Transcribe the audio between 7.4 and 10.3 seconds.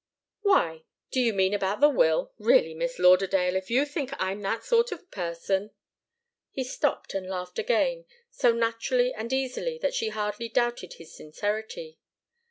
again, so naturally and easily that she